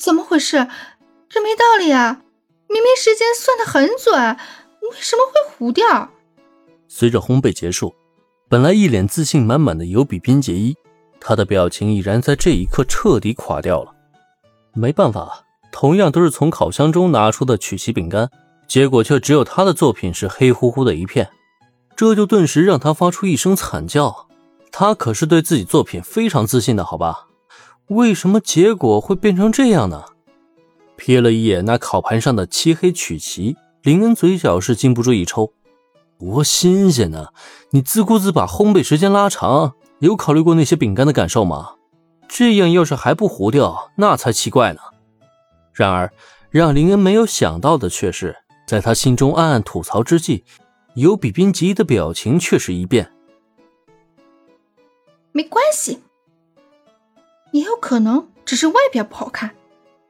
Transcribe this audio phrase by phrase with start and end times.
[0.00, 0.66] 怎么回事？
[1.28, 2.22] 这没道理啊！
[2.70, 4.18] 明明时间算得很准，
[4.90, 6.08] 为什么会糊掉？
[6.88, 7.94] 随着烘焙结束，
[8.48, 10.74] 本来一脸自信满满的尤比冰杰伊，
[11.20, 13.92] 他的表情已然在这一刻彻底垮掉了。
[14.72, 18.30] 没办法，同样都是从烤箱中拿出的曲奇饼干，
[18.66, 21.28] 结果却只有他的作品是黑乎乎的一片，
[21.94, 24.28] 这就顿时让他发出一声惨叫。
[24.72, 27.26] 他可是对自己作品非常自信的，好吧？
[27.90, 30.04] 为什么结果会变成这样呢？
[30.96, 35.52] 瞥了一眼那烤盘上的漆黑曲奇，林恩嘴角是禁不住一抽。
[36.16, 37.30] 多新鲜呢！
[37.70, 41.74] 你自顾自把烘焙时间拉长，有考虑过那些饼干的感受吗？
[42.28, 44.80] 这样要是还不糊掉，那才奇怪呢。
[45.72, 46.12] 然而，
[46.50, 48.36] 让林恩没有想到的却是，
[48.68, 50.44] 在他心中暗暗吐槽之际，
[50.94, 53.10] 尤比宾吉的表情却是一变。
[55.32, 56.00] 没关系，
[57.52, 59.56] 也有可能只是外表不好看，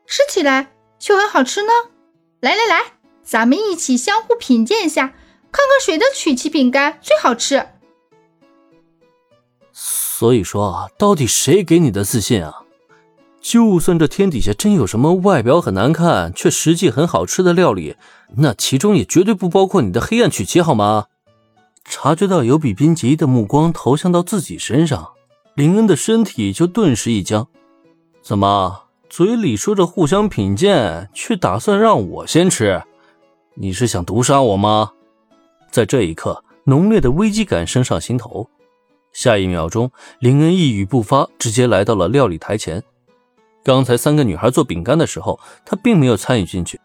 [0.07, 1.73] 吃起来却很好吃呢。
[2.41, 2.93] 来来来，
[3.23, 5.09] 咱们一起相互品鉴一下，
[5.53, 7.67] 看看谁的曲奇饼干最好吃。
[9.73, 12.63] 所以说啊，到底谁给你的自信啊？
[13.41, 17.97] 就算这天底下真有什么外表很难看却实际很好吃的料理，
[18.37, 21.07] 那其中也绝对不包括你的黑暗曲奇，好吗？
[21.83, 25.13] 察觉到尤比宾吉的目光投向到自己身上，
[25.55, 27.47] 林恩的身体就顿时一僵。
[28.23, 32.83] 怎么，嘴里说着互相品鉴，却打算让我先吃？
[33.55, 34.93] 你是想毒杀我吗？
[35.71, 38.49] 在这一刻，浓烈的危机感升上心头。
[39.13, 42.83] 下一秒钟，林恩一语不发，直接来到了料理台前。
[43.65, 46.81] 刚才三个女孩做饼干的时候，他并没有参与进去，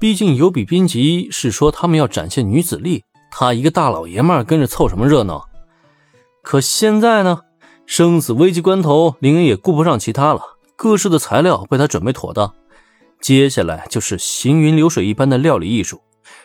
[0.00, 3.04] 毕竟尤比宾吉是说他们要展现女子力。
[3.30, 5.48] 他一个大老爷们跟着凑什么热闹？
[6.42, 7.42] 可现在呢，
[7.90, 10.58] 生死危急关头，林恩也顾不上其他了。
[10.76, 12.54] 各式的材料被他准备妥当，
[13.20, 16.00] 接下来就是行云流水一般的料理艺术，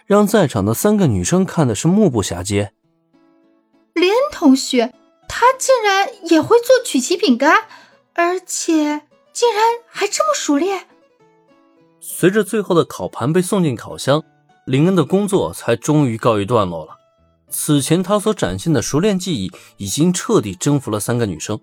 [0.08, 2.74] 让在场的三个女生看的是目不暇接。
[3.94, 4.96] 林恩同学，
[5.30, 7.56] 他竟然也会做曲奇饼干，
[8.16, 10.88] 而且竟然还这么熟练。
[12.00, 14.24] 随着最后的烤盘被送进烤箱。
[14.66, 16.98] 林恩的工作才终于告一段落了。
[17.58, 21.58] 此前他所展现的熟练技艺已经彻底征服了三个女生，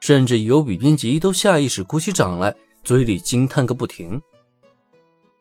[0.00, 4.20] 甚至尤比编辑都下意识鼓起掌来，嘴里惊叹个不停。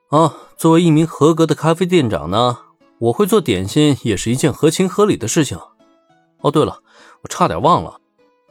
[0.10, 2.60] 啊，作为一名合格的咖啡店长呢，
[3.00, 5.58] 我会做点心也是一件合情合理的事情。
[6.42, 6.80] 哦，对了，
[7.24, 8.00] 我差点忘了，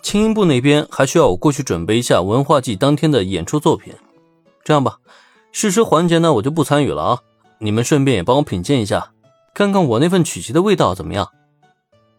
[0.02, 3.94] 轻音部那边还需要我过去准备一下文化季当天的演出作品。
[4.64, 4.98] 这样吧，
[5.52, 7.20] 试吃环节呢，我就不参与了啊。
[7.58, 9.12] 你们顺便也帮我品鉴一下，
[9.54, 11.28] 看看我那份曲奇的味道怎么样？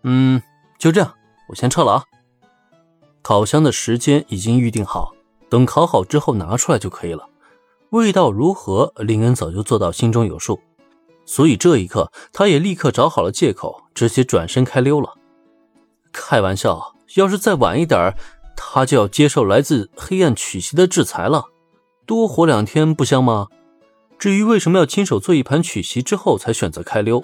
[0.04, 0.42] 嗯，
[0.78, 1.16] 就这样，
[1.50, 2.04] 我先撤了啊。
[3.22, 5.14] 烤箱的时间已经预定好，
[5.50, 7.30] 等烤好之后拿出来就可以了。
[7.90, 10.60] 味道如何，林恩早就做到心中有数，
[11.26, 15.14] 所以这一刻他也立刻找好了借口，直接转身开溜了。
[16.12, 18.16] 开玩笑，要是再晚一点，
[18.56, 21.46] 他就要接受来自黑暗曲奇的制裁了。
[22.06, 23.48] 多活两天不香吗？
[24.24, 27.22] 至于为什么要亲手做一盘曲奇之后才选择开溜，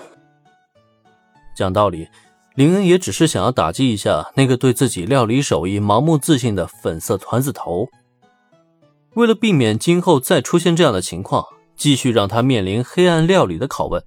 [1.56, 2.10] 讲道理，
[2.56, 7.88] 林恩也只是想要打击一下那个对自己料理手艺盲目自信的粉色团子头。
[9.14, 11.46] 为了避免今后再出现这样的情况，
[11.78, 14.04] 继续让他面临黑暗料理的拷问。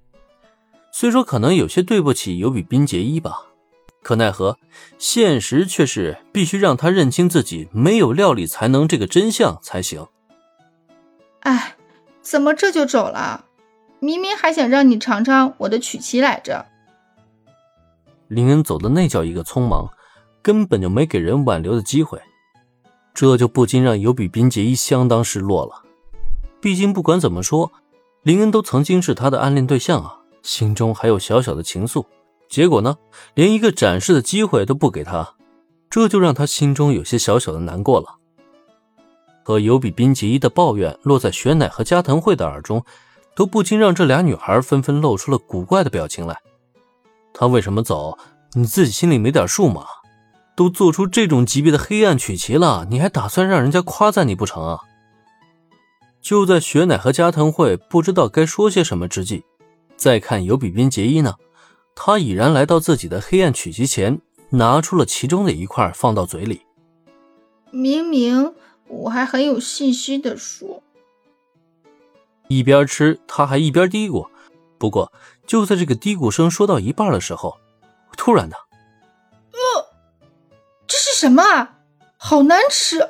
[0.91, 3.47] 虽说可能有些对不起尤比宾杰伊吧，
[4.03, 4.59] 可奈何
[4.99, 10.05] 现实却是必须让他认清自己没有料理才能这个真相才行。
[11.39, 11.75] 哎。
[12.23, 13.45] 怎么这就走了？
[13.99, 16.65] 明明还想让你尝尝我的曲奇来着。
[18.27, 19.89] 林恩走的那叫一个匆忙，
[20.41, 22.19] 根本就没给人挽留的机会，
[23.13, 25.83] 这就不禁让尤比宾杰伊相当失落了。
[26.59, 27.71] 毕竟不管怎么说，
[28.23, 32.05] 林恩都曾经是他的暗恋对象啊，心中还有小小的情愫。
[32.49, 32.97] 结果呢，
[33.35, 35.35] 连一个展示的机会都不给他，
[35.89, 38.17] 这就让他心中有些小小的难过了。
[39.43, 42.83] 和尤比宾吉伊的抱怨落在雪乃和加藤惠的耳中，
[43.35, 46.39] 都不禁让这俩女孩纷纷露出了古怪的表情来。
[47.33, 48.17] 他为什么走？
[48.53, 49.85] 你自己心里没点数吗？
[50.55, 54.79] 都做出这种级别的黑暗曲奇了，你还打算让人家夸赞你不成啊？
[56.21, 59.43] 就在雪乃和加藤惠不知道该说些什么之际，
[59.97, 61.33] 再看尤比宾杰伊呢，
[61.95, 66.61] 他已然来到自己的黑暗曲奇前，拿出了其中的一块放到嘴里。
[67.71, 68.53] 明明。
[68.87, 70.81] 我还很有信心的说，
[72.47, 74.27] 一边吃他还一边嘀咕。
[74.77, 75.11] 不过
[75.47, 77.57] 就在这个嘀咕声说到一半的时候，
[78.17, 78.55] 突然的，
[79.51, 79.87] 呃，
[80.85, 81.69] 这是什么？
[82.17, 83.09] 好难吃！